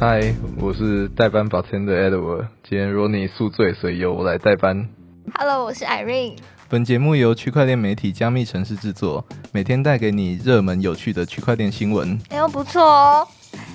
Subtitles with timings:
[0.00, 2.46] 嗨，我是代班保天的 Edward。
[2.66, 4.88] 今天 Ronnie 宿醉，所以由我来代班。
[5.34, 6.38] Hello，我是 Irene。
[6.70, 9.22] 本节目由区块链媒体加密城市制作，
[9.52, 12.18] 每天带给你热门有趣的区块链新闻。
[12.30, 13.28] 哎呦，不错哦。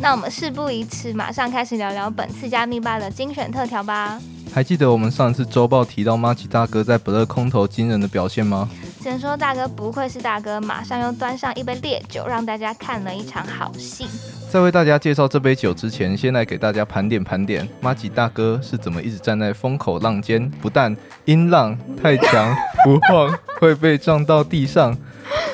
[0.00, 4.18] 那我们事不宜迟，马上开始聊聊本次加密吧的精选特调吧。
[4.54, 8.70] 还记得我们上次周报提到马吉大哥在不勒空头惊人的表现吗？
[9.06, 14.08] 先说大哥不愧是大哥，马上又端上一杯烈酒，让大家看了一场好戏。
[14.50, 20.92] 在为大家介绍这杯酒之前，先来给大家盘点盘点马吉大哥是怎么一直站在风口浪尖，不但
[21.24, 24.98] 音浪太强不晃会被撞到地上，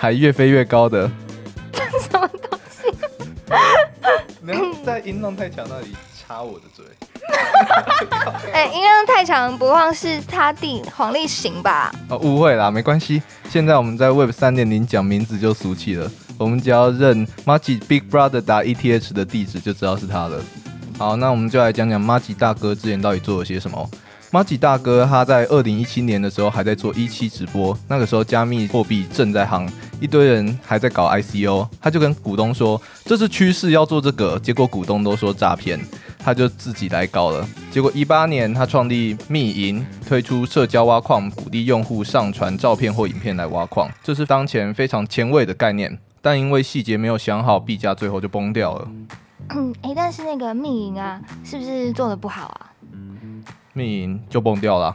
[0.01, 1.11] 还越飞越高的。
[1.73, 2.89] 这什么东西？
[4.41, 6.87] 能在音浪太强那里插我的嘴？
[8.53, 11.93] 哎，音量太强不晃是他弟黄立行吧？
[12.09, 13.23] 哦，误会啦，没关系。
[13.49, 20.43] 现在我们在 Web 三点零讲名字就俗气了，我们只要认 Magic Big Brother 打 ETH 的地址就知道是他了。
[20.99, 23.89] 好，那我们就来讲讲 Magic 大哥之前到底做了些什么。
[24.31, 35.79] Magic 大哥他在二零一七年的时候还在做一期直播，那个时候加密货币正在行，一堆人还在搞 ICO，他就跟股东说这是趋势要做这个，结果股东都说诈骗。
[36.25, 45.99] 他就自己来搞了，结果一八年他创立密银，推出社交挖矿，鼓励用户上传照片或影片来挖矿，这是当前非常前卫的概念。
[46.21, 48.89] 但因为细节没有想好，币价最后就崩掉了。
[49.51, 52.71] 嗯，哎，但是那个密银啊，是不是做的不好啊？
[53.73, 54.95] 密银就崩掉了。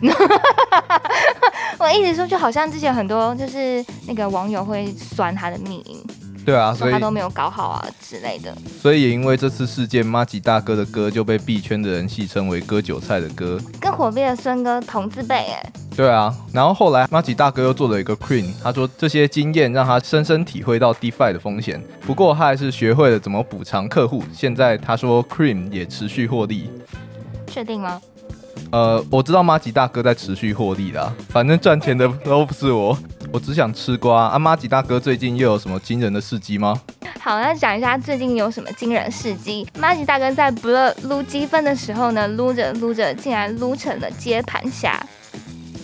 [1.80, 6.00] 我一直说，就好像之前很多就是那个网友会酸他的密银。
[6.48, 8.56] 对啊，所以他都没有搞好啊之类的。
[8.80, 15.72] 所以也因为这次事件，马吉大哥的歌就被币圈的人戏称为“割韭菜的歌”，跟火币的孙哥同字辈哎。
[15.94, 24.24] 对啊，然后后来马吉大哥又做了一个 Cream，他说这些经验让他深深体会到 DeFi 的风险，不过他还是学会了怎么补偿客户。
[24.32, 26.70] 现在他说 Cream 也持续获利，
[27.46, 28.00] 确定吗？
[28.70, 32.96] 呃，我知道马吉大哥在持续获利啦，反正赚钱的都不是我。
[33.30, 34.26] 我只想吃瓜。
[34.28, 36.80] 阿妈吉大哥最近又有什么惊人的事迹吗？
[37.20, 39.66] 好，那讲一下最近有什么惊人事迹。
[39.78, 44.98] 马吉大哥在不乐撸积分的时候呢，撸着撸着竟然撸成了接盘侠，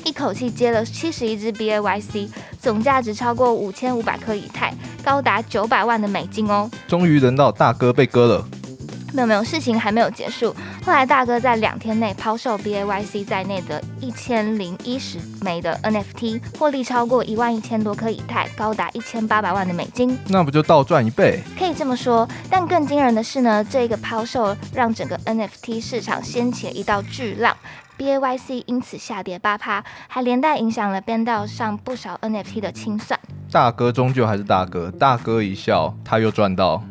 [0.05, 2.29] 一口气接了七十一只 B A Y C，
[2.59, 4.73] 总价值超过五千五百颗以太，
[5.05, 6.71] 高达九百万的美金哦。
[6.89, 8.49] 终于轮到大哥被割了。
[9.15, 10.53] 没有没有，事情还没有结束。
[10.85, 20.19] 后来大哥在两天内抛售 B A Y C 在内的一千零一十枚的 N F T，获利超过一万一千多颗以太，高达一千八百万的美金。
[20.27, 21.41] 那不就倒赚一倍？
[21.57, 22.29] 可以这么说。
[22.51, 27.57] 但更惊人的是呢，这个抛售让整个 N F T 市场掀起了一道巨浪
[27.97, 33.19] ，B A Y C 因此下跌八趴，还连带影响了边道上不少 N F T 的清算。
[33.53, 36.83] 大哥终究还是大哥，大哥一笑，他又赚到。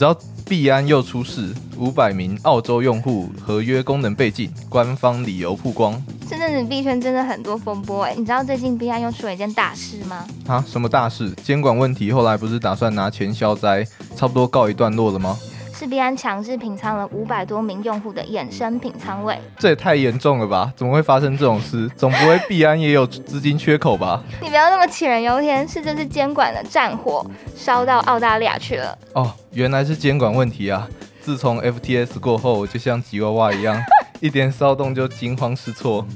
[0.00, 0.16] 知道
[0.48, 6.02] 币安又出事，五百名澳洲用户合约功能被禁，官方理由曝光。
[6.26, 10.26] 这阵子币圈真的很多风波哎，你知道最近币安又出了一件大事吗？
[10.46, 11.30] 啊，什么大事？
[11.44, 15.36] 监管问题，后来不是打算拿钱消灾，差不多告一段落了吗？
[15.80, 20.70] 是币安强制品仓了五百多名用户的衍生品仓位，这也太严重了吧？
[20.76, 21.88] 怎么会发生这种事？
[21.96, 24.22] 总不会币安也有资金缺口吧？
[24.42, 27.24] 你不要那么杞人忧天，是这次监管的战火
[27.56, 28.98] 烧到澳大利亚去了。
[29.14, 30.86] 哦，原来是监管问题啊！
[31.22, 33.82] 自从 FTS 过后，就像吉娃娃一样，
[34.20, 36.06] 一点骚动就惊慌失措。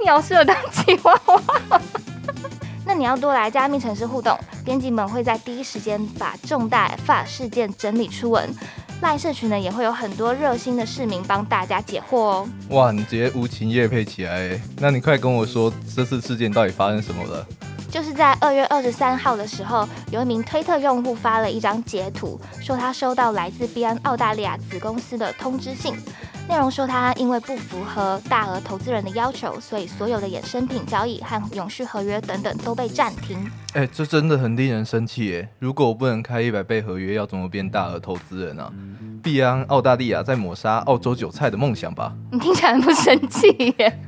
[0.00, 1.80] 你好适合当吉娃娃。
[2.84, 8.52] 那你要多来加密城市互动，编辑们会在第一时间把重大法事件整理出文。
[9.02, 12.48] 赖社群呢也会有很多热心的市民帮大家解惑哦。
[12.70, 17.44] 哇，你直接无情夜配起来，那你快跟我说这次事件到底发生什么了？
[17.90, 25.94] 就是在二月二十三号的时候，有一名推特用户发了一张截图，说他收到来自币安澳大利亚子公司的通知信。
[26.48, 33.38] 内容说他因为不符合大额投资人的要求，所以所有的衍生品交易和永续合约等等都被暂停。
[33.72, 35.48] 哎，这真的很令人生气耶！
[35.58, 38.70] 如果我不能开一百倍合约，要怎么变大额投资人啊？
[39.22, 42.12] 必安澳大利亚在抹杀澳洲韭菜的梦想吧？
[42.30, 43.98] 你听起来不生气耶？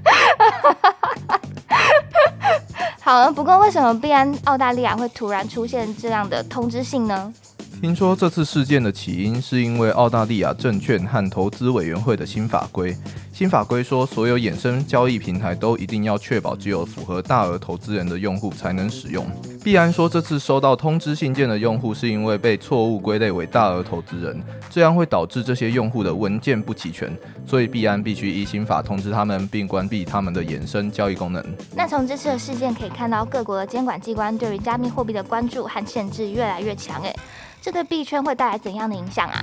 [3.00, 7.32] 好了，不过为什么必安澳大利亚会突然出现这样的通知信呢？
[7.81, 12.97] 听说这次事件的起因是因为澳大利亚证券和投资委员会的新法规。
[13.32, 19.26] 新法规说，所有衍生交易平台都一定要确保只有符合大额投资人的用户才能使用。
[19.62, 27.12] 币安说，这次收到通知信件的用户是因为被错误归类为大额投资人，这样会导致这些用户的文件不齐全，
[27.47, 31.44] 所以币安必须依新法通知他们，并关闭他们的衍生交易功能。
[31.75, 37.03] 那从这次的事件可以看到，各国的监管机关对于加密货币的关注和限制越来越强。
[37.03, 37.15] 诶，
[37.64, 39.40] 这对币圈会带来怎样的影响啊？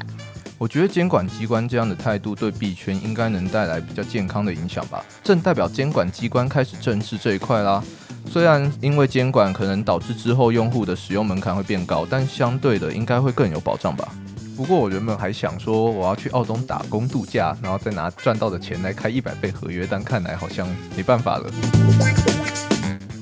[0.60, 7.84] 我觉得监管机关这样的态度对币圈应该能带来比较健康的影响吧，正代表监管机关开始正视这一块啦。
[8.28, 14.08] 虽然因为监管可能导致之后用户的使用门槛会变高，但相对的应该会更有保障吧。
[14.56, 21.50] 不过我原本还想说我要去澳洲打工度假，然后再拿赚到的钱来开一百倍合约，但看来好像没办法了。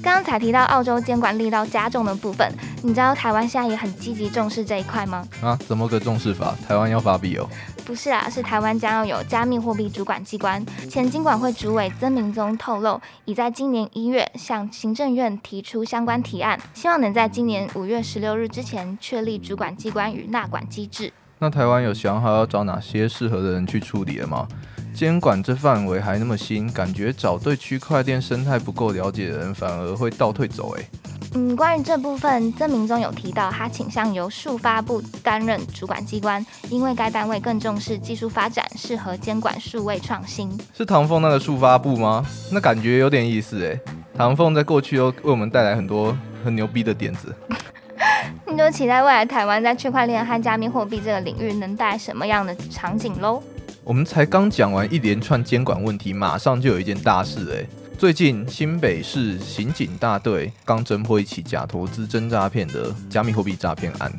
[0.02, 5.28] 刚刚才提到澳洲监管力道加重的部分，你知道台湾现在也很积极重视这一块吗？
[5.42, 6.56] 啊，怎么个重视法？
[6.66, 7.48] 台湾要发币哦？
[7.86, 10.66] 不是啊，是台湾将要有加密货币主管机关。
[10.90, 21.12] 前金管会主委曾明宗透露，已在今年一月向行政院提出相关提案，希望能在今年五月十六日之前确立主管机关与纳管机制。
[21.40, 24.48] 那台湾有想好要找哪些适合的人去处理了吗？
[24.94, 30.76] 监管这范围还那么新，感觉找对区块链生态不够了解的人，反而会倒退走。
[30.78, 30.84] 哎，
[31.36, 40.50] 嗯，关于这部分，曾明宗有提到，他倾向由数发部担任主管机关，因为该单位更重视技术发展，适合监管数位创新。
[40.76, 42.26] 是唐凤那个数发部吗？
[42.52, 43.80] 那感觉有点意思哎。
[44.18, 47.34] 唐凤在过去都为我们带来很多很牛逼的点子。
[48.48, 53.42] 你就期待未来台湾在区块链和加密货币这个领域能带来什么样的场景喽？
[53.84, 57.66] 我们才刚讲完一连串监管问题，马上就有一件大事哎！
[58.00, 64.10] 最近新北市刑警大队刚侦破一起假投资真诈骗的加密货币诈骗案。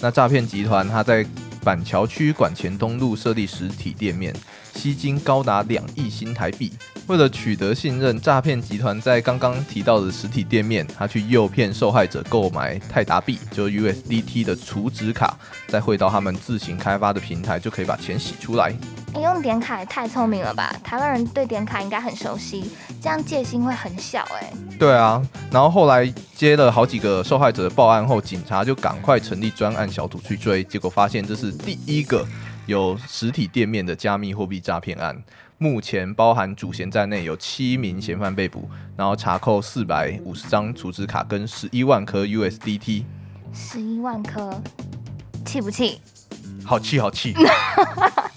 [0.00, 1.24] 那诈骗集团他在
[1.62, 4.34] 板桥区管前东路设立实体店面，
[4.74, 6.72] 吸金高达两亿新台币。
[7.06, 15.38] 为了取得信任，诈骗集团在刚刚提到的实体店面，他去诱骗受害者购买泰达币，就 USDT 的储值卡，
[15.68, 18.74] 再汇到他们自行开发的平台，就可以把钱洗出来。
[19.14, 20.74] 你用点卡也太聪明了吧！
[20.84, 22.70] 台湾人对点卡应该很熟悉，
[23.02, 24.52] 这样戒心会很小哎。
[24.78, 25.20] 对啊，
[25.50, 32.24] 然后后来接了好几个受害者的报案后，警察就赶快成立专案小组去追，结果发现这是第一个
[32.66, 35.16] 有实体店面的加密货币诈骗案。
[35.60, 43.02] 目前包含主嫌在内有七名嫌犯被捕，然后查扣四百五十张储值卡跟十一万颗 USDT。
[43.52, 44.62] 十一万颗，
[45.44, 46.00] 气不气？
[46.64, 47.34] 好气好气！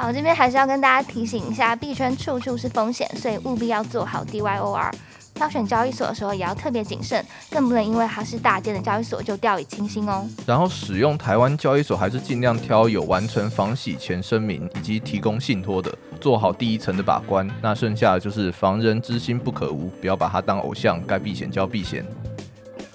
[0.00, 4.90] 好，这边还是要跟大家提醒一下，币圈处处是风险，所以务必要做好 DYOR。
[5.34, 10.26] 挑选交易所的时候也要特别谨慎，更不能因为它是大件的交易所就掉以轻心哦。
[10.46, 17.46] 然后使用台湾交易所还是尽量挑有完成防洗钱声明以及提供信托的，做好第一层的把关。
[17.60, 22.02] 那剩下的就是防人之心不可无，不要把它当偶像，该避险交避险。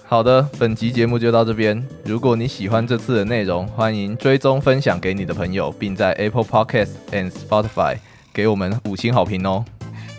[0.08, 1.84] 好的，本集节目就到这边。
[2.04, 7.96] 如果你喜欢这次的内容，欢迎追踪分享给你的朋友，并在 Apple Podcast and Spotify
[8.32, 9.64] 给我们五星好评哦。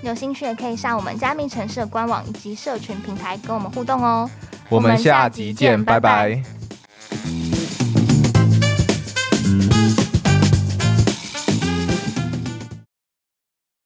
[0.03, 4.29] 有兴趣也可以上我们加密城市的官网以及社群平台跟我们互动哦。
[4.67, 6.43] 我们下集见，拜拜。